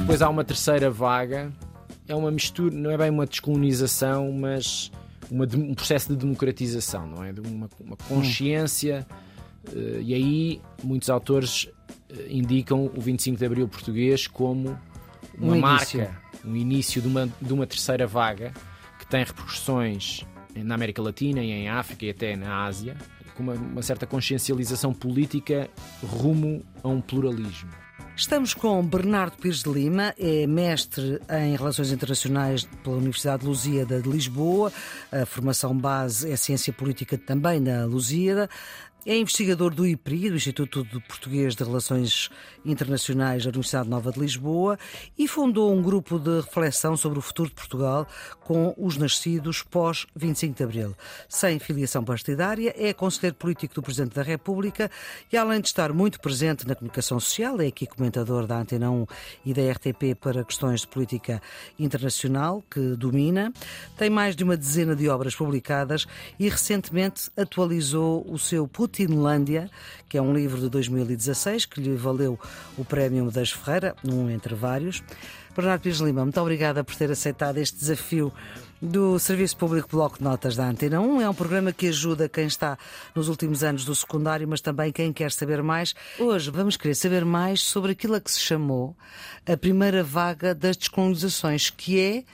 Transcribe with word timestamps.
Depois 0.00 0.22
há 0.22 0.28
uma 0.28 0.42
terceira 0.42 0.90
vaga, 0.90 1.52
é 2.08 2.14
uma 2.14 2.30
mistura, 2.30 2.74
não 2.74 2.90
é 2.90 2.96
bem 2.96 3.10
uma 3.10 3.26
descolonização, 3.26 4.32
mas 4.32 4.90
uma, 5.30 5.44
um 5.54 5.74
processo 5.74 6.08
de 6.08 6.16
democratização, 6.16 7.06
não 7.06 7.22
é? 7.22 7.32
De 7.32 7.40
uma, 7.40 7.68
uma 7.78 7.96
consciência, 7.96 9.06
uh, 9.68 10.00
e 10.00 10.14
aí 10.14 10.60
muitos 10.82 11.10
autores 11.10 11.64
uh, 11.64 11.70
indicam 12.28 12.90
o 12.96 13.00
25 13.00 13.36
de 13.36 13.44
Abril 13.44 13.68
português 13.68 14.26
como 14.26 14.78
uma 15.38 15.54
um 15.54 15.60
marca, 15.60 16.18
um 16.44 16.56
início 16.56 17.00
de 17.00 17.06
uma, 17.08 17.28
de 17.40 17.52
uma 17.52 17.66
terceira 17.66 18.06
vaga 18.06 18.52
que 18.98 19.06
tem 19.06 19.22
repercussões 19.22 20.26
na 20.64 20.74
América 20.74 21.02
Latina 21.02 21.42
e 21.42 21.50
em 21.50 21.68
África 21.68 22.06
e 22.06 22.10
até 22.10 22.36
na 22.36 22.64
Ásia, 22.64 22.96
com 23.34 23.42
uma, 23.42 23.54
uma 23.54 23.82
certa 23.82 24.06
consciencialização 24.06 24.92
política 24.92 25.68
rumo 26.02 26.62
a 26.82 26.88
um 26.88 27.00
pluralismo. 27.00 27.70
Estamos 28.18 28.52
com 28.52 28.84
Bernardo 28.84 29.36
Pires 29.36 29.62
de 29.62 29.70
Lima, 29.70 30.12
é 30.18 30.44
mestre 30.44 31.20
em 31.30 31.54
Relações 31.54 31.92
Internacionais 31.92 32.64
pela 32.82 32.96
Universidade 32.96 33.42
de 33.42 33.48
Lusíada 33.48 34.02
de 34.02 34.08
Lisboa. 34.08 34.72
A 35.12 35.24
formação 35.24 35.72
base 35.76 36.28
é 36.28 36.34
Ciência 36.34 36.72
Política 36.72 37.16
também 37.16 37.60
na 37.60 37.84
Lusíada. 37.84 38.50
É 39.10 39.16
investigador 39.16 39.72
do 39.74 39.86
IPRI, 39.86 40.28
do 40.28 40.36
Instituto 40.36 40.84
de 40.84 41.00
Português 41.00 41.56
de 41.56 41.64
Relações 41.64 42.28
Internacionais 42.62 43.42
da 43.42 43.48
Universidade 43.48 43.88
Nova 43.88 44.12
de 44.12 44.20
Lisboa, 44.20 44.78
e 45.16 45.26
fundou 45.26 45.74
um 45.74 45.80
grupo 45.80 46.18
de 46.18 46.42
reflexão 46.42 46.94
sobre 46.94 47.18
o 47.18 47.22
futuro 47.22 47.48
de 47.48 47.54
Portugal 47.54 48.06
com 48.40 48.74
os 48.76 48.98
nascidos 48.98 49.62
pós 49.62 50.06
25 50.14 50.54
de 50.54 50.62
Abril. 50.62 50.96
Sem 51.26 51.58
filiação 51.58 52.04
partidária, 52.04 52.74
é 52.76 52.92
conselheiro 52.92 53.34
político 53.36 53.76
do 53.76 53.82
Presidente 53.82 54.14
da 54.14 54.22
República 54.22 54.90
e, 55.32 55.38
além 55.38 55.62
de 55.62 55.68
estar 55.68 55.90
muito 55.94 56.20
presente 56.20 56.68
na 56.68 56.74
comunicação 56.74 57.18
social, 57.18 57.58
é 57.62 57.68
aqui 57.68 57.86
comentador 57.86 58.46
da 58.46 58.60
Antena 58.60 58.90
1 58.90 59.06
e 59.46 59.54
da 59.54 59.62
RTP 59.72 60.16
para 60.20 60.44
questões 60.44 60.82
de 60.82 60.86
política 60.86 61.40
internacional, 61.78 62.62
que 62.70 62.94
domina. 62.94 63.54
Tem 63.96 64.10
mais 64.10 64.36
de 64.36 64.44
uma 64.44 64.54
dezena 64.54 64.94
de 64.94 65.08
obras 65.08 65.34
publicadas 65.34 66.04
e 66.38 66.46
recentemente 66.46 67.30
atualizou 67.38 68.30
o 68.30 68.38
seu 68.38 68.68
Putin 68.68 68.97
Putinlândia, 68.98 69.70
que 70.08 70.18
é 70.18 70.22
um 70.22 70.34
livro 70.34 70.60
de 70.60 70.68
2016 70.68 71.66
que 71.66 71.80
lhe 71.80 71.94
valeu 71.94 72.38
o 72.76 72.84
Prémio 72.84 73.24
Medeiros 73.26 73.52
Ferreira, 73.52 73.94
um 74.04 74.28
entre 74.28 74.56
vários. 74.56 75.04
Bernardo 75.54 75.82
Pires 75.82 75.98
Lima, 76.00 76.24
muito 76.24 76.40
obrigada 76.40 76.82
por 76.82 76.96
ter 76.96 77.08
aceitado 77.10 77.58
este 77.58 77.78
desafio 77.78 78.32
do 78.82 79.16
Serviço 79.18 79.56
Público 79.56 79.88
Bloco 79.90 80.18
de 80.18 80.24
Notas 80.24 80.56
da 80.56 80.68
Antena 80.68 81.00
1. 81.00 81.20
É 81.20 81.30
um 81.30 81.34
programa 81.34 81.72
que 81.72 81.86
ajuda 81.88 82.28
quem 82.28 82.46
está 82.46 82.76
nos 83.14 83.28
últimos 83.28 83.62
anos 83.62 83.84
do 83.84 83.94
secundário, 83.94 84.48
mas 84.48 84.60
também 84.60 84.90
quem 84.90 85.12
quer 85.12 85.30
saber 85.30 85.62
mais. 85.62 85.94
Hoje 86.18 86.50
vamos 86.50 86.76
querer 86.76 86.94
saber 86.96 87.24
mais 87.24 87.60
sobre 87.60 87.92
aquilo 87.92 88.16
a 88.16 88.20
que 88.20 88.32
se 88.32 88.40
chamou 88.40 88.96
a 89.46 89.56
primeira 89.56 90.02
vaga 90.02 90.54
das 90.54 90.76
descolonizações, 90.76 91.70
que 91.70 92.00
é 92.00 92.24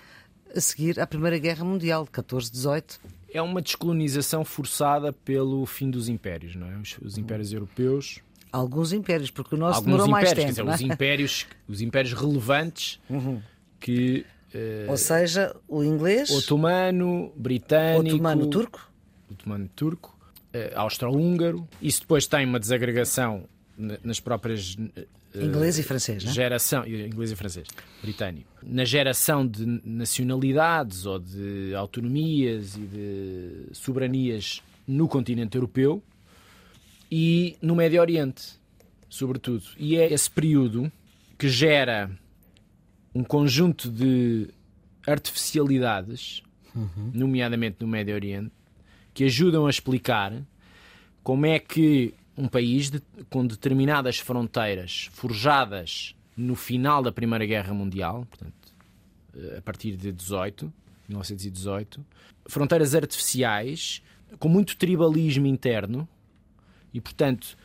a 0.57 0.61
seguir 0.61 0.98
à 0.98 1.07
Primeira 1.07 1.37
Guerra 1.37 1.65
Mundial, 1.65 2.05
de 2.05 2.11
14-18 2.11 2.98
é 3.34 3.42
uma 3.42 3.60
descolonização 3.60 4.44
forçada 4.44 5.12
pelo 5.12 5.66
fim 5.66 5.90
dos 5.90 6.08
impérios, 6.08 6.54
não 6.54 6.70
é? 6.70 6.77
Os, 6.78 6.96
os 7.02 7.18
impérios 7.18 7.52
europeus. 7.52 8.20
Alguns 8.52 8.92
impérios, 8.92 9.28
porque 9.28 9.56
o 9.56 9.58
nosso 9.58 9.78
Alguns 9.78 9.92
demorou 9.92 10.06
impérios, 10.06 10.32
mais 10.32 10.38
tempo. 10.38 10.46
Quer 10.46 10.72
dizer, 10.72 10.84
os, 10.86 10.90
é? 10.90 10.94
impérios, 10.94 11.46
os 11.68 11.80
impérios 11.82 12.12
relevantes 12.12 13.00
uhum. 13.10 13.42
que. 13.80 14.24
Uh, 14.55 14.90
Ou 14.90 14.96
seja, 14.96 15.55
o 15.66 15.82
inglês. 15.82 16.30
Otomano, 16.30 17.32
britânico. 17.34 18.14
Otomano 18.14 18.46
turco. 18.46 18.92
Otomano 19.28 19.68
turco. 19.74 20.16
Uh, 20.55 20.78
austro-húngaro. 20.78 21.68
Isso 21.82 22.02
depois 22.02 22.28
tem 22.28 22.46
uma 22.46 22.60
desagregação 22.60 23.48
nas 23.77 24.20
próprias 24.20 24.77
Inglês 25.42 25.78
e 25.78 25.83
francês, 25.83 26.24
né? 26.24 26.33
Geração, 26.33 26.86
inglês 26.86 27.33
e 27.33 27.36
francês, 27.36 27.67
britânico. 28.02 28.48
Na 28.62 28.84
geração 28.84 29.46
de 29.46 29.67
nacionalidades 29.84 31.06
ou 31.06 31.18
de 31.18 31.74
autonomias 31.74 32.77
e 32.77 32.80
de 32.80 33.67
soberanias 33.73 34.62
no 34.86 35.08
continente 35.08 35.56
europeu 35.56 36.02
e 37.11 37.56
no 37.61 37.74
Médio 37.74 38.00
Oriente, 38.00 38.61
sobretudo. 39.08 39.64
E 39.77 39.96
é 39.96 40.12
esse 40.12 40.30
período 40.30 40.90
que 41.39 41.48
gera 41.48 42.11
um 43.14 43.24
conjunto 43.24 43.90
de 43.90 44.48
artificialidades, 45.06 46.42
uhum. 46.74 47.11
nomeadamente 47.12 47.77
no 47.80 47.89
Médio 47.89 48.14
Oriente, 48.14 48.52
que 49.12 49.24
ajudam 49.24 49.67
a 49.67 49.70
explicar 49.70 50.33
como 51.23 51.46
é 51.46 51.58
que 51.58 52.14
um 52.36 52.48
país 52.48 52.90
de, 52.90 53.00
com 53.30 53.46
determinadas 53.46 54.18
fronteiras 54.18 55.08
forjadas 55.12 56.14
no 56.36 56.55
final 56.55 57.02
da 57.02 57.12
Primeira 57.12 57.46
Guerra 57.46 57.72
Mundial, 57.72 58.27
portanto, 58.28 58.74
eh, 59.36 59.56
a 59.58 59.62
partir 59.62 59.96
de 59.96 60.11
18, 60.11 60.73
1918, 61.08 62.05
fronteiras 62.46 62.94
artificiais 62.94 64.02
com 64.39 64.48
muito 64.48 64.77
tribalismo 64.77 65.46
interno 65.46 66.08
e, 66.92 67.00
portanto, 67.00 67.56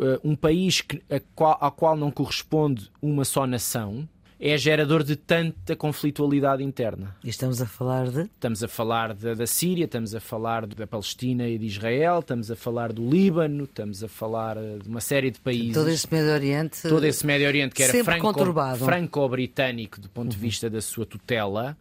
eh, 0.00 0.20
um 0.24 0.34
país 0.34 0.80
que, 0.80 1.02
a 1.10 1.20
qual, 1.34 1.58
a 1.60 1.70
qual 1.70 1.96
não 1.96 2.10
corresponde 2.10 2.90
uma 3.02 3.24
só 3.24 3.46
nação, 3.46 4.08
é 4.38 4.56
gerador 4.58 5.02
de 5.02 5.16
tanta 5.16 5.74
conflitualidade 5.74 6.62
interna. 6.62 7.16
E 7.24 7.28
estamos 7.28 7.62
a 7.62 7.66
falar 7.66 8.10
de? 8.10 8.22
Estamos 8.22 8.62
a 8.62 8.68
falar 8.68 9.14
da, 9.14 9.34
da 9.34 9.46
Síria, 9.46 9.86
estamos 9.86 10.14
a 10.14 10.20
falar 10.20 10.66
da 10.66 10.86
Palestina 10.86 11.48
e 11.48 11.58
de 11.58 11.66
Israel, 11.66 12.20
estamos 12.20 12.50
a 12.50 12.56
falar 12.56 12.92
do 12.92 13.08
Líbano, 13.08 13.64
estamos 13.64 14.04
a 14.04 14.08
falar 14.08 14.58
eh, 14.58 14.78
de 14.82 14.88
uma 14.88 15.00
série 15.00 15.30
de 15.30 15.40
países. 15.40 15.74
Todo 15.74 15.88
esse 15.88 16.06
Médio 16.12 16.32
Oriente. 16.32 16.82
Todo 16.82 17.04
esse 17.04 17.26
Médio 17.26 17.46
Oriente 17.46 17.74
que 17.74 17.82
era 17.82 18.04
franco, 18.04 18.34
franco-britânico 18.78 20.00
do 20.00 20.08
ponto 20.10 20.28
de 20.28 20.36
uhum. 20.36 20.42
vista 20.42 20.68
da 20.68 20.82
sua 20.82 21.06
tutela 21.06 21.76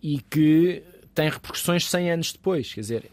e 0.00 0.20
que 0.20 0.82
tem 1.12 1.28
repercussões 1.28 1.84
100 1.86 2.12
anos 2.12 2.32
depois. 2.32 2.72
Quer 2.72 2.80
dizer, 2.80 3.04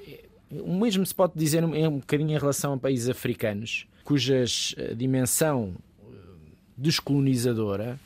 o 0.52 0.80
mesmo 0.80 1.04
se 1.04 1.16
pode 1.16 1.34
dizer 1.36 1.66
um, 1.66 1.74
um 1.88 1.98
bocadinho 1.98 2.30
em 2.30 2.40
relação 2.40 2.74
a 2.74 2.78
países 2.78 3.10
africanos, 3.10 3.88
cujas 4.04 4.76
eh, 4.78 4.94
dimensão 4.94 5.74
eh, 6.00 6.06
descolonizadora 6.78 8.00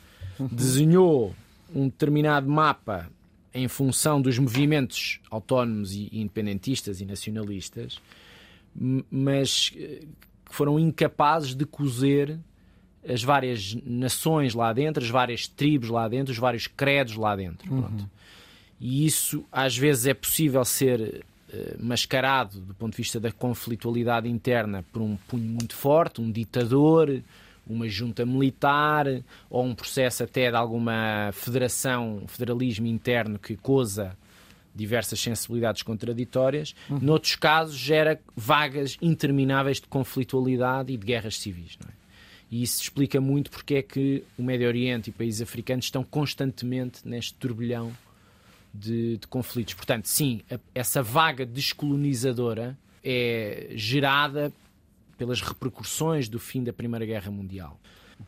desenhou 0.50 1.34
um 1.74 1.84
determinado 1.84 2.48
mapa 2.48 3.10
em 3.54 3.68
função 3.68 4.20
dos 4.20 4.38
movimentos 4.38 5.20
autónomos 5.30 5.92
e 5.92 6.08
independentistas 6.12 7.00
e 7.00 7.04
nacionalistas, 7.04 8.00
mas 9.10 9.72
eh, 9.76 10.00
que 10.46 10.54
foram 10.54 10.78
incapazes 10.78 11.54
de 11.54 11.66
cozer 11.66 12.38
as 13.06 13.22
várias 13.22 13.74
nações 13.84 14.54
lá 14.54 14.72
dentro, 14.72 15.02
as 15.02 15.10
várias 15.10 15.46
tribos 15.48 15.88
lá 15.88 16.08
dentro, 16.08 16.32
os 16.32 16.38
vários 16.38 16.66
credos 16.66 17.16
lá 17.16 17.34
dentro. 17.34 17.72
Uhum. 17.72 18.06
E 18.80 19.04
isso 19.04 19.44
às 19.50 19.76
vezes 19.76 20.06
é 20.06 20.14
possível 20.14 20.64
ser 20.64 21.24
uh, 21.52 21.84
mascarado 21.84 22.60
do 22.60 22.74
ponto 22.74 22.92
de 22.92 22.96
vista 22.96 23.20
da 23.20 23.32
conflitualidade 23.32 24.28
interna 24.28 24.84
por 24.92 25.02
um 25.02 25.16
punho 25.28 25.44
muito 25.44 25.74
forte, 25.74 26.20
um 26.20 26.30
ditador, 26.30 27.22
uma 27.66 27.88
junta 27.88 28.26
militar 28.26 29.06
ou 29.48 29.64
um 29.64 29.74
processo 29.74 30.24
até 30.24 30.50
de 30.50 30.56
alguma 30.56 31.30
federação, 31.32 32.22
federalismo 32.26 32.86
interno 32.86 33.38
que 33.38 33.56
coza 33.56 34.16
diversas 34.74 35.20
sensibilidades 35.20 35.82
contraditórias. 35.82 36.74
Uhum. 36.88 36.98
Noutros 37.00 37.36
casos, 37.36 37.76
gera 37.76 38.20
vagas 38.34 38.96
intermináveis 39.02 39.80
de 39.80 39.86
conflitualidade 39.86 40.92
e 40.92 40.96
de 40.96 41.06
guerras 41.06 41.38
civis. 41.38 41.78
É? 41.86 41.92
E 42.50 42.62
isso 42.62 42.82
explica 42.82 43.20
muito 43.20 43.50
porque 43.50 43.76
é 43.76 43.82
que 43.82 44.24
o 44.38 44.42
Médio 44.42 44.66
Oriente 44.66 45.10
e 45.10 45.12
países 45.12 45.40
africanos 45.40 45.86
estão 45.86 46.04
constantemente 46.04 47.00
neste 47.06 47.34
turbilhão 47.34 47.92
de, 48.72 49.18
de 49.18 49.26
conflitos. 49.26 49.74
Portanto, 49.74 50.06
sim, 50.06 50.42
a, 50.50 50.58
essa 50.74 51.02
vaga 51.02 51.46
descolonizadora 51.46 52.76
é 53.04 53.68
gerada 53.74 54.52
pelas 55.22 55.40
repercussões 55.40 56.28
do 56.28 56.40
fim 56.40 56.64
da 56.64 56.72
Primeira 56.72 57.06
Guerra 57.06 57.30
Mundial. 57.30 57.80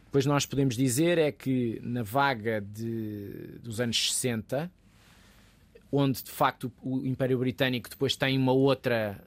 Depois 0.05 0.25
nós 0.27 0.47
podemos 0.47 0.77
dizer 0.77 1.19
é 1.19 1.33
que 1.33 1.81
na 1.83 2.05
vaga 2.05 2.61
de, 2.61 3.59
dos 3.61 3.81
anos 3.81 4.15
60, 4.15 4.71
onde 5.91 6.23
de 6.23 6.31
facto 6.31 6.73
o 6.81 7.05
Império 7.05 7.37
Britânico 7.37 7.91
depois 7.91 8.15
tem 8.15 8.39
uma 8.39 8.53
outra. 8.53 9.21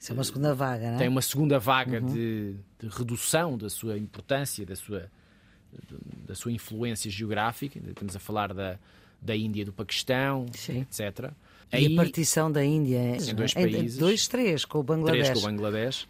Isso 0.00 0.10
é 0.10 0.14
uma 0.14 0.24
segunda 0.24 0.52
vaga, 0.52 0.88
não 0.88 0.94
é? 0.96 0.98
Tem 0.98 1.06
uma 1.06 1.22
segunda 1.22 1.60
vaga 1.60 2.00
uhum. 2.00 2.12
de, 2.12 2.56
de, 2.80 2.88
redução 2.88 3.56
da 3.56 3.70
sua 3.70 3.96
importância, 3.96 4.66
da 4.66 4.74
sua, 4.74 5.08
da 6.26 6.34
sua 6.34 6.50
influência 6.50 7.08
geográfica. 7.08 7.78
Estamos 7.88 8.16
a 8.16 8.18
falar 8.18 8.52
da, 8.52 8.80
da 9.22 9.36
Índia, 9.36 9.64
do 9.64 9.72
Paquistão, 9.72 10.44
Sim. 10.52 10.80
etc. 10.80 11.30
E 11.72 11.76
Aí, 11.76 11.92
a 11.92 11.96
partição 11.96 12.50
da 12.50 12.64
Índia 12.64 12.98
é, 12.98 13.16
em 13.16 13.34
dois 13.36 13.54
países. 13.54 13.96
Dois, 13.96 14.26
três, 14.26 14.64
com 14.64 14.80
o 14.80 14.82
Bangladesh. 14.82 15.28
Três 15.28 15.40
com 15.40 15.46
o 15.46 15.52
Bangladesh 15.52 16.08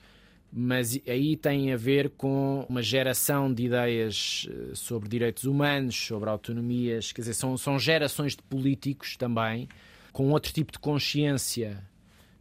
mas 0.52 0.98
aí 1.06 1.36
tem 1.36 1.72
a 1.72 1.76
ver 1.76 2.10
com 2.10 2.64
uma 2.68 2.82
geração 2.82 3.52
de 3.52 3.66
ideias 3.66 4.48
eh, 4.50 4.74
sobre 4.74 5.08
direitos 5.08 5.44
humanos, 5.44 5.96
sobre 5.96 6.30
autonomias, 6.30 7.12
quer 7.12 7.22
dizer, 7.22 7.34
são, 7.34 7.56
são 7.56 7.78
gerações 7.78 8.34
de 8.34 8.42
políticos 8.42 9.16
também, 9.16 9.68
com 10.12 10.30
outro 10.30 10.52
tipo 10.52 10.72
de 10.72 10.78
consciência 10.78 11.82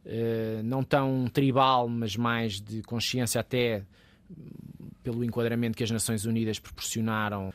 uh, 0.06 0.63
não 0.63 0.84
tão 0.84 1.28
tribal, 1.28 1.90
mas 1.90 2.16
mais 2.16 2.62
de 2.62 2.81
consciência 2.84 3.42
até 3.42 3.84
pelo 5.04 5.24
enquadramento 5.24 5.78
que 5.78 5.84
as 5.84 5.92
Nações 5.92 6.25
Unidas 6.25 6.58
proporcionaram 6.58 7.54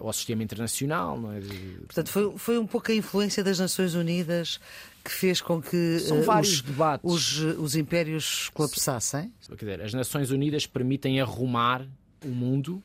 ao 0.00 0.12
sistema 0.12 0.42
internacional. 0.42 1.20
Não 1.20 1.32
é? 1.32 1.40
Portanto, 1.86 2.08
foi, 2.08 2.38
foi 2.38 2.58
um 2.58 2.66
pouco 2.66 2.90
a 2.90 2.94
influência 2.94 3.42
das 3.42 3.58
Nações 3.58 3.94
Unidas 3.94 4.60
que 5.04 5.10
fez 5.10 5.40
com 5.40 5.60
que 5.60 5.98
São 5.98 6.20
uh, 6.20 6.22
vários 6.22 6.52
os, 6.52 6.62
debates. 6.62 7.10
Os, 7.10 7.38
os 7.58 7.76
impérios 7.76 8.50
colapsassem? 8.54 9.32
Quer 9.48 9.56
dizer, 9.56 9.82
as 9.82 9.92
Nações 9.92 10.30
Unidas 10.30 10.66
permitem 10.66 11.20
arrumar 11.20 11.86
o 12.24 12.28
mundo 12.28 12.82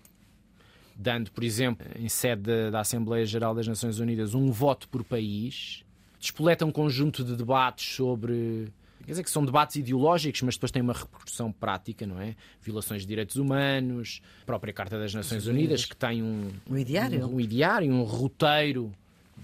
dando, 0.98 1.32
por 1.32 1.44
exemplo, 1.44 1.88
em 1.96 2.10
sede 2.10 2.72
da 2.72 2.80
Assembleia 2.80 3.26
Geral 3.26 3.54
das 3.54 3.68
Nações 3.68 4.00
Unidas, 4.00 4.34
um 4.34 4.52
voto 4.52 4.90
por 4.90 5.04
país, 5.04 5.84
despoleta 6.20 6.66
um 6.66 6.72
conjunto 6.72 7.24
de 7.24 7.36
debates 7.36 7.96
sobre. 7.96 8.70
Quer 9.08 9.14
dizer 9.14 9.24
que 9.24 9.32
são 9.32 9.46
debates 9.46 9.78
ideológicos, 9.78 10.42
mas 10.42 10.56
depois 10.56 10.70
têm 10.70 10.82
uma 10.82 10.92
repercussão 10.92 11.50
prática, 11.50 12.06
não 12.06 12.20
é? 12.20 12.36
Violações 12.62 13.04
de 13.04 13.08
direitos 13.08 13.38
humanos, 13.38 14.22
a 14.42 14.46
própria 14.46 14.74
Carta 14.74 15.00
das 15.00 15.14
Nações 15.14 15.48
Unidas, 15.48 15.86
que 15.86 15.96
tem 15.96 16.22
um, 16.22 16.50
um 16.70 16.78
ideário, 16.78 17.26
um, 17.26 17.36
um, 17.36 17.40
ideário, 17.40 17.90
um 17.90 18.04
roteiro 18.04 18.92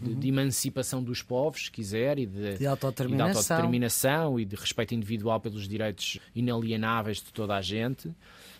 de, 0.03 0.15
de, 0.15 0.27
emancipação 0.27 1.03
dos 1.03 1.21
povos, 1.21 1.65
se 1.65 1.71
quiser, 1.71 2.19
e 2.19 2.25
de, 2.25 2.57
de, 2.57 2.67
autodeterminação. 2.67 3.29
e 3.29 3.31
de 3.31 3.37
autodeterminação 3.37 4.39
e 4.39 4.45
de 4.45 4.55
respeito 4.55 4.93
individual 4.93 5.39
pelos 5.39 5.67
direitos 5.67 6.19
inalienáveis 6.35 7.17
de 7.17 7.31
toda 7.31 7.55
a 7.55 7.61
gente. 7.61 8.11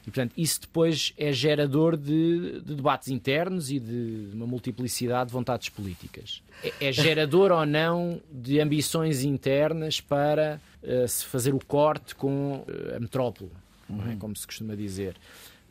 E, 0.02 0.12
portanto, 0.12 0.34
isso 0.38 0.62
depois 0.62 1.14
é 1.18 1.32
gerador 1.32 1.96
de, 1.96 2.60
de 2.62 2.76
debates 2.76 3.08
internos 3.08 3.72
e 3.72 3.80
de 3.80 4.30
uma 4.34 4.46
multiplicidade 4.46 5.28
de 5.28 5.34
vontades 5.34 5.70
políticas. 5.70 6.42
É, 6.62 6.90
é 6.90 6.92
gerador 6.92 7.52
ou 7.52 7.66
não 7.66 8.22
de 8.30 8.60
ambições 8.60 9.24
internas 9.24 10.02
para 10.02 10.60
uh, 10.84 11.08
se 11.08 11.26
fazer 11.26 11.54
o 11.54 11.66
corte 11.66 12.16
com 12.16 12.66
uh, 12.68 12.96
a 12.98 13.00
metrópole, 13.00 13.50
é? 13.90 13.94
uhum. 13.94 14.12
é? 14.12 14.16
como 14.18 14.36
se 14.36 14.46
costuma 14.46 14.76
dizer. 14.76 15.16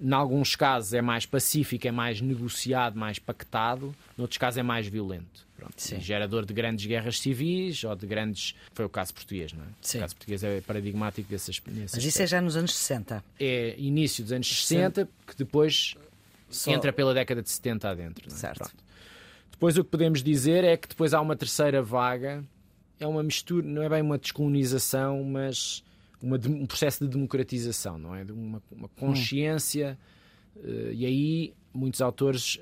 Em 0.01 0.13
alguns 0.13 0.57
casos 0.57 0.95
é 0.95 1.03
mais 1.03 1.27
pacífico, 1.27 1.87
é 1.87 1.93
mais 1.93 2.21
negociado, 2.21 2.99
mais 2.99 3.19
pactado, 3.19 3.95
noutros 4.17 4.39
casos 4.39 4.59
é 4.59 4.63
mais 4.63 4.87
violento. 4.87 5.47
Pronto, 5.62 6.00
gerador 6.00 6.44
de 6.44 6.53
grandes 6.53 6.87
guerras 6.87 7.20
civis 7.20 7.85
ou 7.85 7.94
de 7.94 8.06
grandes. 8.06 8.55
Foi 8.73 8.85
o 8.85 8.88
caso 8.88 9.14
português, 9.14 9.53
não 9.53 9.62
é? 9.62 9.69
Sim. 9.81 9.99
O 9.99 10.00
caso 10.00 10.17
português 10.17 10.43
é 10.43 10.61
paradigmático 10.61 11.31
dessas. 11.31 11.61
Mas 11.67 12.05
isso 12.05 12.23
é 12.23 12.26
já 12.26 12.41
nos 12.41 12.56
anos 12.56 12.75
60. 12.75 13.23
É 13.38 13.75
início 13.79 14.25
dos 14.25 14.32
anos 14.32 14.49
60, 14.49 15.09
que 15.26 15.37
depois 15.37 15.94
Só... 16.50 16.73
entra 16.73 16.93
pela 16.93 17.14
década 17.14 17.43
de 17.43 17.50
70 17.50 17.88
adentro. 17.88 18.29
Não 18.29 18.37
é? 18.37 18.38
Certo. 18.38 18.59
Pronto. 18.59 18.76
Depois 19.50 19.79
o 19.79 19.85
que 19.85 19.91
podemos 19.91 20.23
dizer 20.23 20.64
é 20.64 20.76
que 20.76 20.88
depois 20.88 21.14
há 21.14 21.20
uma 21.20 21.37
terceira 21.37 21.81
vaga, 21.81 22.44
é 22.99 23.06
uma 23.06 23.23
mistura, 23.23 23.64
não 23.64 23.82
é 23.82 23.88
bem 23.88 24.03
uma 24.03 24.19
descolonização, 24.19 25.23
mas 25.23 25.85
uma, 26.20 26.37
um 26.49 26.67
processo 26.67 27.05
de 27.05 27.11
democratização, 27.11 27.97
não 27.97 28.14
é? 28.14 28.25
De 28.25 28.32
uma, 28.32 28.61
uma 28.73 28.88
consciência. 28.88 29.97
Hum. 30.56 30.61
Uh, 30.64 30.93
e 30.93 31.06
aí 31.06 31.55
muitos 31.73 32.00
autores 32.00 32.61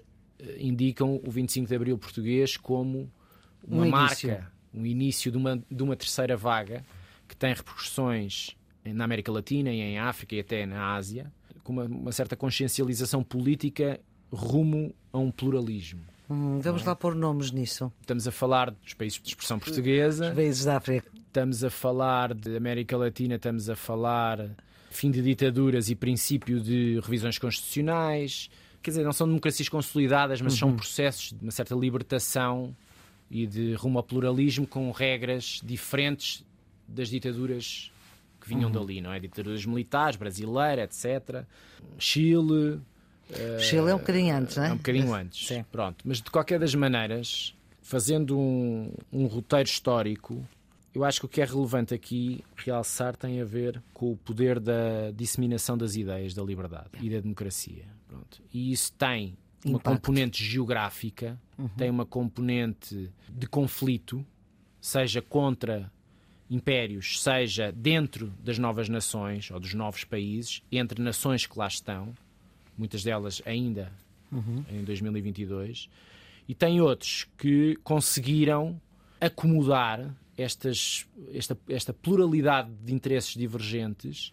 indicam 0.58 1.20
o 1.24 1.30
25 1.30 1.68
de 1.68 1.74
Abril 1.74 1.98
português 1.98 2.56
como 2.56 3.10
uma 3.66 3.84
um 3.84 3.90
marca, 3.90 4.50
um 4.72 4.86
início 4.86 5.30
de 5.30 5.36
uma, 5.36 5.62
de 5.70 5.82
uma 5.82 5.96
terceira 5.96 6.36
vaga 6.36 6.84
que 7.28 7.36
tem 7.36 7.54
repercussões 7.54 8.56
na 8.84 9.04
América 9.04 9.30
Latina 9.30 9.70
e 9.70 9.80
em 9.80 9.98
África 9.98 10.34
e 10.34 10.40
até 10.40 10.66
na 10.66 10.94
Ásia, 10.94 11.32
com 11.62 11.72
uma, 11.72 11.84
uma 11.84 12.12
certa 12.12 12.36
consciencialização 12.36 13.22
política 13.22 14.00
rumo 14.32 14.94
a 15.12 15.18
um 15.18 15.30
pluralismo. 15.30 16.00
Hum, 16.28 16.60
vamos 16.60 16.82
é? 16.82 16.86
lá 16.86 16.96
pôr 16.96 17.14
nomes 17.14 17.50
nisso. 17.50 17.92
Estamos 18.00 18.26
a 18.26 18.30
falar 18.30 18.70
dos 18.70 18.94
países 18.94 19.20
de 19.20 19.28
expressão 19.28 19.58
portuguesa. 19.58 20.28
Os 20.28 20.34
países 20.34 20.64
da 20.64 20.76
África. 20.76 21.10
Estamos 21.14 21.62
a 21.62 21.70
falar 21.70 22.34
de 22.34 22.56
América 22.56 22.96
Latina, 22.96 23.36
estamos 23.36 23.68
a 23.68 23.76
falar 23.76 24.50
fim 24.90 25.10
de 25.10 25.22
ditaduras 25.22 25.88
e 25.88 25.94
princípio 25.94 26.60
de 26.60 26.98
revisões 27.00 27.38
constitucionais 27.38 28.50
quer 28.82 28.90
dizer, 28.90 29.04
não 29.04 29.12
são 29.12 29.26
democracias 29.26 29.68
consolidadas, 29.68 30.40
mas 30.40 30.54
uhum. 30.54 30.58
são 30.58 30.76
processos 30.76 31.32
de 31.32 31.42
uma 31.42 31.50
certa 31.50 31.74
libertação 31.74 32.74
e 33.30 33.46
de 33.46 33.74
rumo 33.74 33.98
ao 33.98 34.04
pluralismo 34.04 34.66
com 34.66 34.90
regras 34.90 35.60
diferentes 35.62 36.44
das 36.88 37.08
ditaduras 37.08 37.92
que 38.40 38.48
vinham 38.48 38.70
uhum. 38.70 38.72
dali, 38.72 39.00
não 39.00 39.12
é? 39.12 39.20
Ditaduras 39.20 39.64
militares, 39.64 40.16
brasileira, 40.16 40.82
etc. 40.82 41.44
Chile. 41.98 42.80
Chile 43.60 43.90
é 43.90 43.94
um 43.94 43.98
bocadinho 43.98 44.34
antes, 44.34 44.56
não 44.56 44.64
é? 44.64 44.68
É 44.68 44.72
um 44.72 44.76
bocadinho 44.76 45.14
antes. 45.14 45.46
Sim. 45.46 45.64
Pronto. 45.70 46.02
Mas 46.04 46.20
de 46.20 46.30
qualquer 46.30 46.58
das 46.58 46.74
maneiras, 46.74 47.54
fazendo 47.82 48.36
um, 48.36 48.92
um 49.12 49.26
roteiro 49.26 49.68
histórico, 49.68 50.44
eu 50.92 51.04
acho 51.04 51.20
que 51.20 51.26
o 51.26 51.28
que 51.28 51.40
é 51.40 51.44
relevante 51.44 51.94
aqui 51.94 52.44
realçar 52.56 53.14
tem 53.14 53.40
a 53.40 53.44
ver 53.44 53.80
com 53.94 54.12
o 54.12 54.16
poder 54.16 54.58
da 54.58 55.12
disseminação 55.14 55.78
das 55.78 55.94
ideias 55.94 56.34
da 56.34 56.42
liberdade 56.42 56.90
e 57.00 57.08
da 57.08 57.20
democracia. 57.20 57.84
Pronto. 58.10 58.42
E 58.52 58.72
isso 58.72 58.92
tem 58.94 59.36
uma 59.64 59.78
componente 59.78 60.42
geográfica, 60.42 61.40
uhum. 61.56 61.68
tem 61.68 61.88
uma 61.88 62.04
componente 62.04 63.08
de 63.28 63.46
conflito, 63.46 64.26
seja 64.80 65.22
contra 65.22 65.92
impérios, 66.50 67.22
seja 67.22 67.70
dentro 67.70 68.32
das 68.42 68.58
novas 68.58 68.88
nações 68.88 69.48
ou 69.52 69.60
dos 69.60 69.74
novos 69.74 70.02
países, 70.02 70.60
entre 70.72 71.00
nações 71.00 71.46
que 71.46 71.56
lá 71.56 71.68
estão, 71.68 72.12
muitas 72.76 73.04
delas 73.04 73.40
ainda 73.46 73.92
uhum. 74.32 74.64
em 74.68 74.82
2022, 74.82 75.88
e 76.48 76.54
tem 76.54 76.80
outros 76.80 77.28
que 77.38 77.76
conseguiram 77.84 78.80
acomodar 79.20 80.12
estas, 80.36 81.06
esta, 81.32 81.56
esta 81.68 81.92
pluralidade 81.92 82.72
de 82.82 82.92
interesses 82.92 83.34
divergentes 83.34 84.32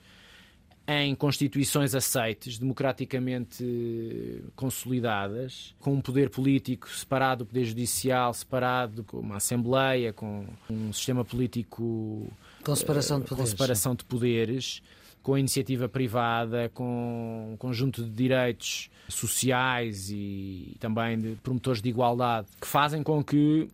em 0.87 1.13
constituições 1.13 1.93
aceites, 1.93 2.57
democraticamente 2.57 4.41
consolidadas, 4.55 5.75
com 5.79 5.93
um 5.95 6.01
poder 6.01 6.29
político 6.29 6.89
separado 6.89 7.43
do 7.43 7.47
poder 7.47 7.65
judicial, 7.65 8.33
separado 8.33 9.03
com 9.03 9.17
uma 9.17 9.35
assembleia, 9.35 10.13
com 10.13 10.45
um 10.69 10.93
sistema 10.93 11.25
político 11.25 12.31
com 12.63 12.73
separação 12.73 13.19
de 13.19 13.25
poderes, 13.25 13.51
com, 13.51 13.57
separação 13.57 13.95
de 13.95 14.05
poderes, 14.05 14.81
com 15.21 15.33
a 15.33 15.39
iniciativa 15.41 15.89
privada, 15.89 16.69
com 16.73 17.51
um 17.51 17.57
conjunto 17.57 18.01
de 18.01 18.09
direitos 18.09 18.89
sociais 19.09 20.09
e 20.09 20.77
também 20.79 21.19
de 21.19 21.35
promotores 21.43 21.81
de 21.81 21.89
igualdade, 21.89 22.47
que 22.61 22.67
fazem 22.67 23.03
com 23.03 23.21
que 23.21 23.67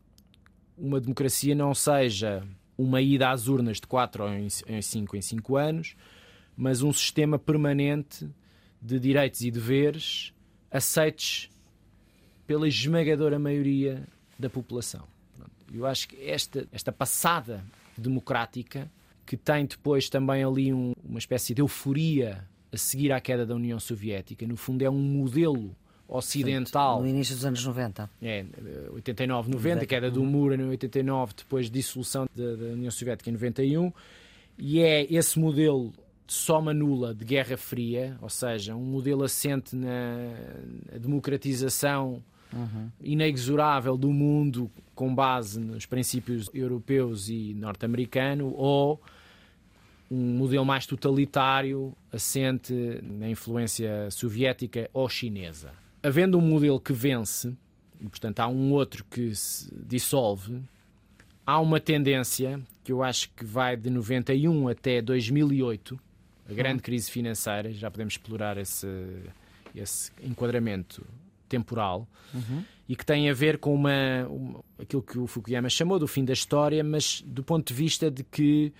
uma 0.76 1.00
democracia 1.00 1.54
não 1.54 1.76
seja 1.76 2.44
uma 2.76 3.00
ida 3.02 3.30
às 3.30 3.48
urnas 3.48 3.78
de 3.80 3.86
4 3.86 4.28
em 4.68 4.82
5 4.82 5.16
em 5.16 5.22
5 5.22 5.56
anos, 5.56 5.96
mas 6.56 6.82
um 6.82 6.94
sistema 6.94 7.38
permanente 7.40 8.30
de 8.82 9.00
direitos 9.00 9.42
e 9.42 9.50
deveres 9.50 10.34
aceites 10.70 11.50
pela 12.46 12.68
esmagadora 12.68 13.40
maioria 13.40 14.04
da 14.38 14.50
população. 14.50 15.08
Eu 15.74 15.86
acho 15.86 16.08
que 16.10 16.30
esta, 16.30 16.68
esta 16.72 16.92
passada 16.92 17.64
democrática, 17.98 18.92
que 19.26 19.38
tem 19.38 19.66
depois 19.66 20.10
também 20.10 20.44
ali 20.44 20.74
um, 20.74 20.94
uma 21.04 21.20
espécie 21.20 21.54
de 21.54 21.62
euforia 21.62 22.46
a 22.72 22.78
seguir 22.78 23.12
à 23.12 23.22
queda 23.22 23.46
da 23.46 23.56
União 23.56 23.80
Soviética, 23.80 24.46
no 24.46 24.58
fundo 24.58 24.84
é 24.84 24.90
um 24.90 25.00
modelo 25.00 25.76
ocidental. 26.08 27.02
No 27.02 27.08
início 27.08 27.36
dos 27.36 27.46
anos 27.46 27.66
90. 27.66 28.10
É, 28.22 28.46
89, 28.92 29.52
90, 29.52 29.86
queda 29.86 30.12
do 30.12 30.24
muro 30.24 30.54
em 30.54 30.64
89, 30.70 31.34
depois 31.38 31.72
dissolução 31.72 32.28
da, 32.36 32.56
da 32.56 32.66
União 32.74 32.92
Soviética 32.92 33.30
em 33.30 33.34
91, 33.34 33.92
e 34.58 34.80
é 34.80 35.12
esse 35.12 35.40
modelo 35.40 35.92
de 35.92 36.03
soma 36.28 36.74
nula 36.74 37.14
de 37.14 37.26
Guerra 37.26 37.58
Fria, 37.58 38.18
ou 38.22 38.30
seja, 38.30 38.76
um 38.76 38.84
modelo 38.84 39.24
assente 39.24 39.76
na 39.76 40.98
democratização 41.00 42.24
uhum. 42.52 42.90
inexorável 43.02 43.98
do 43.98 44.12
mundo 44.12 44.72
com 44.96 45.14
base 45.14 45.60
nos 45.60 45.86
princípios 45.86 46.50
europeus 46.54 47.30
e 47.30 47.54
norte-americano, 47.56 48.54
ou 48.56 49.02
um 50.10 50.38
modelo 50.38 50.66
mais 50.66 50.86
totalitário 50.86 51.96
assente 52.12 52.74
na 53.02 53.30
influência 53.30 54.10
soviética 54.12 54.90
ou 54.94 55.10
chinesa 55.10 55.72
havendo 56.04 56.38
um 56.38 56.42
modelo 56.42 56.82
que 56.82 56.92
vence, 56.92 57.56
e 58.02 58.10
portanto 58.10 58.42
há 58.42 58.48
um 58.50 58.74
outro 58.74 59.06
que 59.06 59.34
se 59.34 59.74
dissolve, 59.74 60.62
há 61.46 61.60
uma 61.62 61.80
tendência 61.80 62.62
que 62.84 62.92
eu 62.92 63.02
acho 63.02 63.30
que 63.30 63.46
vai 63.46 63.78
de 63.78 63.90
91 63.90 64.68
até 64.68 65.02
2008, 65.02 65.98
a 66.50 66.54
grande 66.54 66.82
crise 66.82 67.10
financeira, 67.10 67.72
já 67.72 67.90
podemos 67.90 68.14
explorar 68.14 68.58
esse, 68.58 68.88
esse 69.76 70.12
enquadramento 70.22 71.06
temporal, 71.48 72.08
uhum. 72.34 72.64
e 72.90 72.96
que 72.96 73.06
tem 73.06 73.30
a 73.30 73.34
ver 73.34 73.60
com 73.60 73.74
uma, 73.74 74.28
uma, 74.28 74.64
aquilo 74.80 75.02
que 75.02 75.20
o 75.20 75.28
Fukuyama 75.28 75.70
chamou 75.70 76.00
do 76.00 76.08
fim 76.08 76.26
da 76.26 76.34
história, 76.34 76.84
mas 76.84 77.22
do 77.26 77.44
ponto 77.44 77.68
de 77.68 77.74
vista 77.74 78.10
de 78.10 78.24
que 78.24 78.74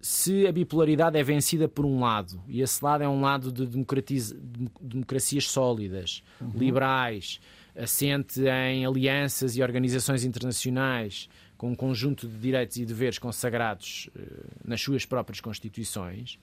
se 0.00 0.46
a 0.46 0.52
bipolaridade 0.52 1.18
é 1.18 1.22
vencida 1.22 1.68
por 1.68 1.84
um 1.84 2.00
lado, 2.00 2.42
e 2.48 2.62
esse 2.62 2.82
lado 2.84 3.02
é 3.04 3.08
um 3.08 3.20
lado 3.20 3.52
de 3.52 3.66
democracias 3.66 5.48
sólidas, 5.48 6.22
uhum. 6.40 6.52
liberais, 6.54 7.40
assente 7.76 8.42
em 8.42 8.84
alianças 8.84 9.56
e 9.56 9.62
organizações 9.62 10.24
internacionais 10.24 11.28
com 11.56 11.70
um 11.70 11.74
conjunto 11.74 12.26
de 12.26 12.38
direitos 12.38 12.78
e 12.78 12.86
deveres 12.86 13.18
consagrados 13.18 14.08
uh, 14.16 14.46
nas 14.64 14.80
suas 14.80 15.04
próprias 15.04 15.40
constituições. 15.40 16.38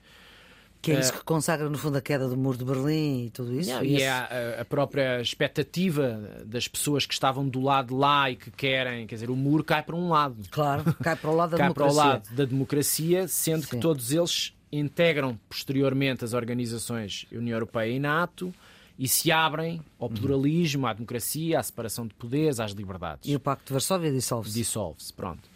Que 0.91 0.98
é 0.98 1.00
isso 1.00 1.13
que 1.13 1.24
consagra, 1.24 1.70
no 1.70 1.77
fundo, 1.77 1.98
a 1.98 2.01
queda 2.01 2.27
do 2.27 2.38
muro 2.38 2.58
de 2.58 2.63
Berlim 2.63 3.25
e 3.25 3.29
tudo 3.29 3.60
isso? 3.60 3.70
Não, 3.70 3.84
e, 3.84 4.01
é 4.01 4.10
a, 4.10 4.62
a, 4.62 4.65
própria 4.65 5.22
expectativa 5.22 6.20
das 6.46 6.67
pessoas 6.67 7.06
que 7.06 7.13
estavam 7.13 7.48
do 7.48 7.62
lado 7.62 7.96
lá 7.96 8.32
e 8.32 8.36
que 8.36 8.50
querem, 8.51 9.06
quer 9.06 9.15
dizer, 9.15 9.29
o 9.29 9.36
muro 9.36 9.63
cai 9.63 9.84
para 9.84 9.96
um 9.96 10.10
lado. 10.10 10.38
Claro, 10.50 10.84
cai 11.03 11.15
para 11.15 11.29
o 11.29 11.36
lado 11.36 11.51
da 11.51 11.58
cai 11.58 11.65
democracia. 11.67 12.01
para 12.01 12.10
o 12.10 12.13
lado 12.13 12.36
da 12.36 12.46
democracia, 12.46 13.27
sendo 13.27 13.63
Sim. 13.63 13.70
que 13.70 13.77
todos 13.77 14.12
eles 14.12 14.53
integram 14.72 15.39
posteriormente 15.50 16.24
as 16.24 16.34
organizações 16.34 17.25
União 17.32 17.56
Europeia 17.56 17.91
e 17.91 18.00
NATO 18.00 18.53
e 19.00 19.08
se 19.08 19.32
abrem 19.32 19.82
ao 20.00 20.10
pluralismo, 20.10 20.88
à 20.88 20.94
democracia, 20.94 21.60
à 21.60 21.63
separação 21.63 22.08
de 22.08 22.13
poderes, 22.15 22.60
às 22.60 22.72
liberdades. 22.72 23.29
E 23.29 23.36
o 23.36 23.39
Pacto 23.39 23.67
de 23.67 23.74
Varsóvia 23.74 24.12
dissolve-se. 24.12 24.58
Dissolve-se, 24.58 25.13
pronto. 25.13 25.48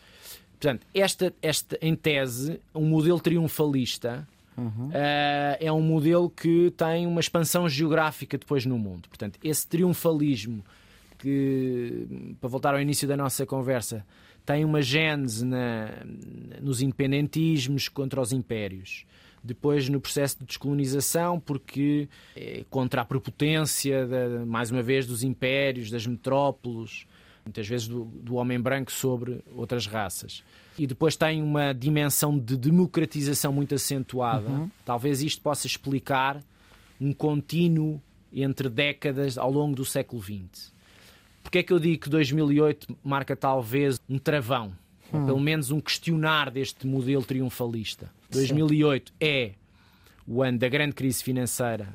Portanto, 0.52 0.86
esta, 0.94 1.34
esta, 1.42 1.78
em 1.82 1.96
tese, 1.96 2.62
um 2.76 2.86
modelo 2.86 3.20
triunfalista 3.20 4.28
uhum. 4.58 4.88
uh, 4.89 5.58
é 5.60 5.72
um 5.72 5.81
modelo 5.81 6.29
que 6.29 6.72
tem 6.72 7.05
uma 7.08 7.20
expansão 7.20 7.67
geográfica 7.67 8.38
depois 8.38 8.65
no 8.65 8.77
mundo. 8.77 9.08
Portanto, 9.10 9.39
esse 9.43 9.67
triunfalismo 9.67 10.63
que, 11.17 12.36
para 12.39 12.50
voltar 12.50 12.74
ao 12.74 12.81
início 12.81 13.08
da 13.08 13.15
nossa 13.15 13.46
conversa, 13.46 14.05
tem 14.46 14.65
uma 14.65 14.81
gênese 14.81 15.46
na, 15.46 15.89
nos 16.62 16.81
independentismos 16.81 17.88
contra 17.88 18.20
os 18.20 18.31
impérios 18.31 19.05
depois 19.43 19.89
no 19.89 20.00
processo 20.00 20.38
de 20.39 20.46
descolonização, 20.46 21.39
porque 21.39 22.08
é 22.36 22.63
contra 22.70 23.01
a 23.01 23.05
prepotência, 23.05 24.05
de, 24.05 24.46
mais 24.46 24.70
uma 24.72 24.84
vez, 24.84 25.08
dos 25.08 25.24
impérios, 25.24 25.89
das 25.89 26.05
metrópoles, 26.05 27.08
muitas 27.43 27.67
vezes 27.67 27.88
do, 27.88 28.05
do, 28.05 28.36
homem 28.36 28.60
branco 28.60 28.91
sobre 28.91 29.43
outras 29.55 29.88
raças. 29.88 30.43
E 30.78 30.88
depois 30.88 31.16
tem 31.16 31.42
uma 31.42 31.74
dimensão 31.74 32.38
de 32.38 32.56
democratização 32.58 33.51
muito 33.51 33.75
acentuada. 33.75 34.50
Uhum. 34.50 34.70
Talvez 34.86 35.22
isto 35.22 35.42
possa 35.42 35.68
explicar 35.68 36.42
um 37.00 37.13
contínuo 37.13 38.01
entre 38.34 38.70
décadas 38.70 39.38
ao 39.38 39.51
longo 39.51 39.75
do 39.75 39.84
século 39.84 40.22
XX. 40.22 40.72
Porque 41.44 41.60
é 41.60 41.63
que 41.63 41.74
eu 41.74 41.80
digo 41.80 42.04
que 42.04 42.10
2008 42.10 42.96
marca 43.04 43.36
talvez 43.36 44.00
um 44.08 44.18
travão? 44.18 44.72
Ou 45.12 45.20
hum. 45.20 45.25
pelo 45.25 45.40
menos 45.40 45.72
um 45.72 45.82
questionar 45.82 46.50
deste 46.50 46.88
modelo 46.88 47.24
triunfalista? 47.24 48.10
2008 48.30 49.12
é 49.20 49.51
o 50.25 50.42
ano 50.42 50.58
da 50.58 50.70
grande 50.70 50.94
crise 50.94 51.24
financeira. 51.24 51.90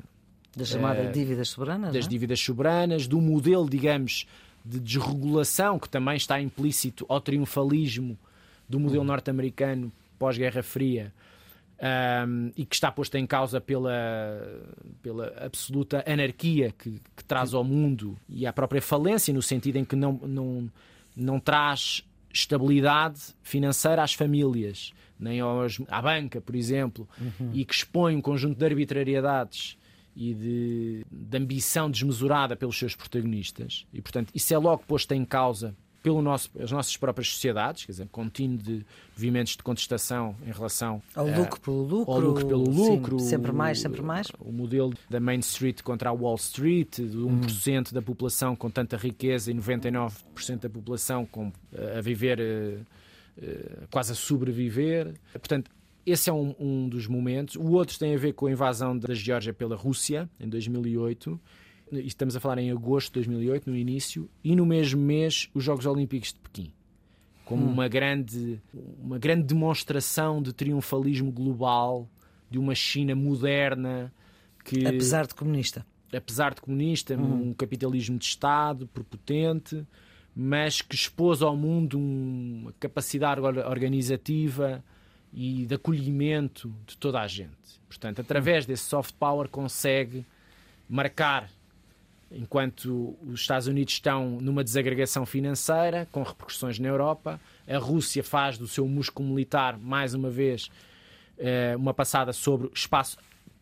Da 0.55 0.65
chamada 0.65 1.09
uh, 1.09 1.11
dívidas 1.11 1.49
soberanas? 1.49 1.93
Das 1.93 2.05
é? 2.05 2.09
dívidas 2.09 2.39
soberanas, 2.39 3.07
do 3.07 3.19
modelo, 3.21 3.69
digamos, 3.69 4.27
de 4.63 4.79
desregulação 4.79 5.79
que 5.79 5.89
também 5.89 6.17
está 6.17 6.39
implícito 6.41 7.05
ao 7.07 7.21
triunfalismo 7.21 8.17
do 8.67 8.79
modelo 8.79 9.03
norte-americano 9.03 9.91
pós-Guerra 10.17 10.63
Fria 10.63 11.13
um, 12.27 12.51
e 12.55 12.65
que 12.65 12.75
está 12.75 12.91
posto 12.91 13.15
em 13.15 13.25
causa 13.25 13.61
pela, 13.61 13.93
pela 15.01 15.33
absoluta 15.37 16.03
anarquia 16.07 16.73
que, 16.77 16.99
que, 17.15 17.23
traz 17.23 17.53
ao 17.53 17.63
mundo 17.63 18.17
e 18.27 18.47
à 18.47 18.53
própria 18.53 18.81
falência, 18.81 19.33
no 19.33 19.41
sentido 19.41 19.77
em 19.77 19.85
que 19.85 19.95
não, 19.95 20.13
não, 20.13 20.71
não 21.15 21.39
traz 21.39 22.03
estabilidade 22.33 23.21
financeira 23.43 24.03
às 24.03 24.13
famílias 24.13 24.93
nem 25.19 25.39
aos, 25.39 25.81
à 25.87 26.01
banca, 26.01 26.39
por 26.39 26.55
exemplo, 26.55 27.07
uhum. 27.19 27.51
e 27.53 27.65
que 27.65 27.73
expõe 27.73 28.15
um 28.15 28.21
conjunto 28.21 28.57
de 28.57 28.65
arbitrariedades 28.65 29.77
e 30.15 30.33
de, 30.33 31.05
de, 31.11 31.37
ambição 31.37 31.89
desmesurada 31.89 32.55
pelos 32.55 32.77
seus 32.77 32.95
protagonistas. 32.95 33.85
E, 33.93 34.01
portanto, 34.01 34.31
isso 34.33 34.53
é 34.53 34.57
logo 34.57 34.83
posto 34.87 35.11
em 35.13 35.25
causa 35.25 35.75
pelas 36.07 36.23
nosso, 36.23 36.49
nossas 36.71 36.97
próprias 36.97 37.29
sociedades, 37.29 37.85
quer 37.85 37.91
dizer, 37.91 38.07
contínuo 38.09 38.57
de 38.57 38.85
movimentos 39.15 39.53
de 39.53 39.63
contestação 39.63 40.35
em 40.45 40.51
relação 40.51 41.01
ao 41.13 41.27
lucro 41.27 41.59
pelo 41.59 41.83
lucro, 41.83 42.13
ao 42.13 42.19
lucro 42.19 42.47
pelo 42.47 42.69
lucro, 42.69 43.19
sim, 43.19 43.25
sempre 43.25 43.51
mais, 43.51 43.79
sempre 43.79 44.01
mais. 44.01 44.27
O, 44.39 44.49
o, 44.49 44.53
modelo 44.53 44.93
da 45.09 45.19
Main 45.19 45.39
Street 45.39 45.81
contra 45.81 46.09
a 46.09 46.13
Wall 46.13 46.35
Street, 46.35 46.97
de 46.97 47.17
1% 47.17 47.89
hum. 47.89 47.93
da 47.93 48.01
população 48.01 48.55
com 48.55 48.69
tanta 48.69 48.95
riqueza 48.95 49.51
e 49.51 49.53
99% 49.53 50.59
da 50.59 50.69
população 50.69 51.25
com, 51.25 51.51
a 51.97 52.01
viver 52.01 52.39
uh, 52.39 52.85
eh, 53.41 53.87
quase 53.91 54.13
a 54.13 54.15
sobreviver. 54.15 55.13
Portanto, 55.33 55.69
esse 56.05 56.29
é 56.29 56.33
um, 56.33 56.55
um, 56.57 56.87
dos 56.87 57.05
momentos. 57.07 57.55
O 57.55 57.71
outro 57.71 57.99
tem 57.99 58.15
a 58.15 58.17
ver 58.17 58.33
com 58.33 58.47
a 58.47 58.51
invasão 58.51 58.97
da 58.97 59.13
Geórgia 59.13 59.53
pela 59.53 59.75
Rússia, 59.75 60.29
em 60.39 60.47
2008. 60.47 61.39
Estamos 61.91 62.35
a 62.35 62.39
falar 62.39 62.59
em 62.59 62.71
agosto 62.71 63.07
de 63.07 63.13
2008, 63.13 63.69
no 63.69 63.75
início, 63.75 64.29
e 64.43 64.55
no 64.55 64.65
mesmo 64.65 65.01
mês 65.01 65.49
os 65.53 65.63
Jogos 65.63 65.85
Olímpicos 65.85 66.33
de 66.33 66.39
Pequim. 66.39 66.73
Como 67.45 67.65
hum. 67.65 67.71
uma, 67.71 67.87
grande, 67.87 68.61
uma 68.99 69.17
grande 69.17 69.43
demonstração 69.43 70.41
de 70.41 70.53
triunfalismo 70.53 71.31
global 71.31 72.09
de 72.49 72.59
uma 72.59 72.75
China 72.75 73.15
moderna 73.15 74.13
que. 74.63 74.85
Apesar 74.85 75.25
de 75.25 75.33
comunista. 75.33 75.85
Apesar 76.13 76.53
de 76.53 76.61
comunista, 76.61 77.15
hum. 77.15 77.49
um 77.49 77.53
capitalismo 77.53 78.17
de 78.17 78.25
Estado, 78.25 78.87
prepotente 78.87 79.85
mas 80.39 80.83
que 80.83 80.93
expôs 80.93 81.41
ao 81.41 81.57
mundo 81.57 81.97
uma 81.97 82.71
capacidade 82.73 83.41
organizativa 83.41 84.83
e 85.33 85.65
de 85.65 85.73
acolhimento 85.73 86.71
de 86.85 86.95
toda 86.95 87.19
a 87.19 87.27
gente. 87.27 87.81
Portanto, 87.87 88.21
através 88.21 88.63
desse 88.63 88.83
soft 88.83 89.15
power 89.15 89.49
consegue 89.49 90.23
marcar, 90.87 91.49
enquanto 92.31 93.17
os 93.21 93.41
Estados 93.41 93.67
Unidos 93.67 93.93
estão 93.93 94.39
numa 94.41 94.63
desagregação 94.63 95.25
financeira, 95.25 96.07
com 96.11 96.23
repercussões 96.23 96.77
na 96.79 96.87
Europa, 96.87 97.39
a 97.67 97.77
Rússia 97.77 98.23
faz 98.23 98.57
do 98.57 98.67
seu 98.67 98.87
músculo 98.87 99.29
militar, 99.29 99.77
mais 99.77 100.13
uma 100.13 100.29
vez, 100.29 100.69
eh, 101.37 101.75
uma 101.77 101.93
passada 101.93 102.33
sobre 102.33 102.67
o 102.67 102.71
espaço 102.73 103.17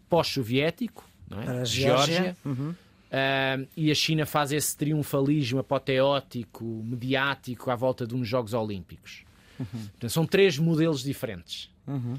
pós-soviético, 0.09 1.07
é? 1.31 1.35
a 1.35 1.65
Geórgia. 1.65 2.15
Geórgia. 2.15 2.37
Uhum. 2.45 2.75
Uh, 3.05 3.67
e 3.77 3.91
a 3.91 3.95
China 3.95 4.25
faz 4.25 4.51
esse 4.51 4.75
triunfalismo 4.75 5.59
apoteótico, 5.59 6.65
mediático, 6.83 7.71
à 7.71 7.75
volta 7.75 8.05
de 8.05 8.13
uns 8.13 8.27
Jogos 8.27 8.53
Olímpicos. 8.53 9.23
Uhum. 9.57 9.65
Portanto, 9.91 10.09
são 10.09 10.25
três 10.25 10.57
modelos 10.57 11.01
diferentes. 11.01 11.69
Uhum. 11.87 12.17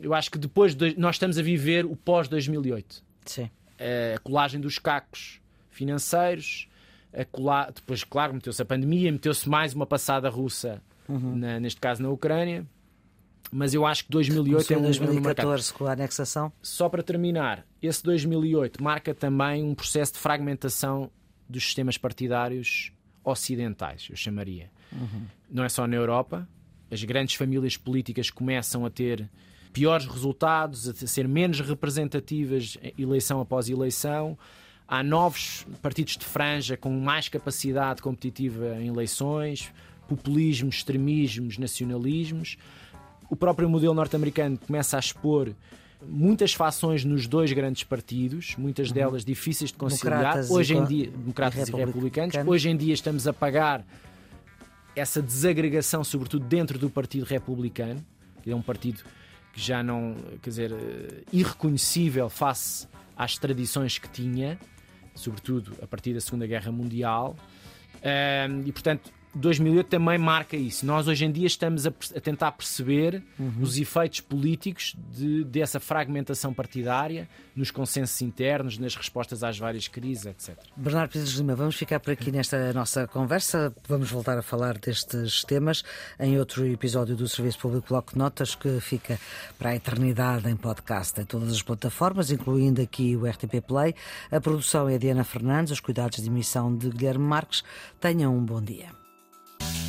eu 0.00 0.14
acho 0.14 0.30
que 0.30 0.38
depois 0.38 0.74
de, 0.76 0.98
nós 0.98 1.16
estamos 1.16 1.36
a 1.38 1.42
viver 1.42 1.84
o 1.84 1.96
pós-2008. 1.96 3.02
Sim. 3.26 3.50
A 3.78 4.18
colagem 4.20 4.60
dos 4.60 4.78
cacos 4.78 5.40
financeiros, 5.70 6.68
depois, 7.74 8.04
claro, 8.04 8.34
meteu-se 8.34 8.60
a 8.60 8.64
pandemia, 8.64 9.10
meteu-se 9.10 9.48
mais 9.48 9.74
uma 9.74 9.86
passada 9.86 10.28
russa, 10.28 10.82
uhum. 11.08 11.36
na, 11.36 11.60
neste 11.60 11.80
caso 11.80 12.02
na 12.02 12.08
Ucrânia 12.10 12.66
mas 13.54 13.72
eu 13.72 13.86
acho 13.86 14.04
que 14.04 14.10
2008 14.10 14.72
é 14.72 14.76
um 14.76 14.82
2014 14.82 15.72
com 15.72 15.86
a 15.86 15.92
anexação. 15.92 16.52
Só 16.60 16.88
para 16.88 17.04
terminar, 17.04 17.64
esse 17.80 18.02
2008 18.02 18.82
marca 18.82 19.14
também 19.14 19.62
um 19.62 19.76
processo 19.76 20.14
de 20.14 20.18
fragmentação 20.18 21.08
dos 21.48 21.62
sistemas 21.62 21.96
partidários 21.96 22.90
ocidentais, 23.22 24.08
eu 24.10 24.16
chamaria. 24.16 24.70
Uhum. 24.92 25.26
Não 25.48 25.62
é 25.62 25.68
só 25.68 25.86
na 25.86 25.94
Europa, 25.94 26.48
as 26.90 27.04
grandes 27.04 27.36
famílias 27.36 27.76
políticas 27.76 28.28
começam 28.28 28.84
a 28.84 28.90
ter 28.90 29.30
piores 29.74 30.06
resultados, 30.06 30.88
a 30.88 30.94
ser 30.94 31.28
menos 31.28 31.60
representativas 31.60 32.78
eleição 32.98 33.40
após 33.42 33.68
eleição. 33.68 34.38
Há 34.88 35.02
novos 35.02 35.66
partidos 35.82 36.16
de 36.16 36.24
franja 36.24 36.78
com 36.78 36.90
mais 36.98 37.28
capacidade 37.28 38.00
competitiva 38.00 38.76
em 38.80 38.88
eleições, 38.88 39.70
populismos, 40.08 40.76
extremismos, 40.76 41.58
nacionalismos 41.58 42.56
o 43.28 43.36
próprio 43.36 43.68
modelo 43.68 43.94
norte-americano 43.94 44.58
começa 44.58 44.96
a 44.96 45.00
expor 45.00 45.52
muitas 46.06 46.52
fações 46.52 47.04
nos 47.04 47.26
dois 47.26 47.52
grandes 47.52 47.82
partidos, 47.82 48.54
muitas 48.56 48.88
uhum. 48.88 48.94
delas 48.94 49.24
difíceis 49.24 49.72
de 49.72 49.76
conciliar. 49.76 50.38
Hoje 50.50 50.76
em 50.76 50.84
dia, 50.84 51.10
democratas 51.10 51.68
e 51.68 51.72
republicanos, 51.72 52.34
hoje 52.46 52.68
em 52.68 52.76
dia 52.76 52.94
estamos 52.94 53.26
a 53.26 53.32
pagar 53.32 53.84
essa 54.94 55.20
desagregação, 55.20 56.04
sobretudo 56.04 56.46
dentro 56.46 56.78
do 56.78 56.88
Partido 56.88 57.24
Republicano, 57.24 58.04
que 58.42 58.50
é 58.50 58.54
um 58.54 58.62
partido 58.62 59.02
que 59.54 59.60
já 59.60 59.82
não, 59.82 60.16
quer 60.42 60.50
dizer, 60.50 60.72
eh, 60.72 61.22
irreconhecível 61.32 62.28
face 62.28 62.88
às 63.16 63.38
tradições 63.38 63.98
que 63.98 64.08
tinha, 64.08 64.58
sobretudo 65.14 65.76
a 65.80 65.86
partir 65.86 66.12
da 66.12 66.20
Segunda 66.20 66.46
Guerra 66.46 66.72
Mundial. 66.72 67.36
E, 68.66 68.72
portanto, 68.72 69.10
2008 69.34 69.88
também 69.88 70.18
marca 70.18 70.56
isso. 70.56 70.86
Nós 70.86 71.08
hoje 71.08 71.24
em 71.24 71.32
dia 71.32 71.46
estamos 71.46 71.86
a, 71.86 71.92
a 72.16 72.20
tentar 72.20 72.52
perceber 72.52 73.22
uhum. 73.38 73.52
os 73.60 73.78
efeitos 73.78 74.20
políticos 74.20 74.96
de, 75.12 75.44
dessa 75.44 75.80
fragmentação 75.80 76.54
partidária, 76.54 77.28
nos 77.54 77.70
consensos 77.70 78.20
internos, 78.22 78.78
nas 78.78 78.94
respostas 78.94 79.42
às 79.42 79.58
várias 79.58 79.88
crises, 79.88 80.26
etc. 80.26 80.56
Bernardo 80.76 81.10
Pires 81.10 81.30
Lima, 81.32 81.54
vamos 81.54 81.76
ficar 81.76 82.00
por 82.00 82.12
aqui 82.12 82.30
nesta 82.30 82.72
nossa 82.72 83.06
conversa. 83.06 83.74
Vamos 83.88 84.10
voltar 84.10 84.38
a 84.38 84.42
falar 84.42 84.78
destes 84.78 85.44
temas 85.44 85.82
em 86.18 86.38
outro 86.38 86.66
episódio 86.66 87.16
do 87.16 87.28
Serviço 87.28 87.58
Público 87.58 87.88
Bloco 87.88 88.16
Notas, 88.18 88.54
que 88.54 88.80
fica 88.80 89.18
para 89.58 89.70
a 89.70 89.76
eternidade 89.76 90.48
em 90.48 90.56
podcast 90.56 91.20
em 91.20 91.24
todas 91.24 91.52
as 91.52 91.62
plataformas, 91.62 92.30
incluindo 92.30 92.80
aqui 92.80 93.16
o 93.16 93.26
RTP 93.26 93.60
Play. 93.66 93.94
A 94.30 94.40
produção 94.40 94.88
é 94.88 94.94
a 94.94 94.98
Diana 94.98 95.24
Fernandes, 95.24 95.72
os 95.72 95.80
cuidados 95.80 96.22
de 96.22 96.28
emissão 96.28 96.74
de 96.76 96.88
Guilherme 96.90 97.24
Marques. 97.24 97.62
Tenham 98.00 98.36
um 98.36 98.44
bom 98.44 98.62
dia. 98.62 99.03
You. 99.60 99.84